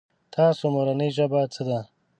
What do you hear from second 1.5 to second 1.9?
څه ده؟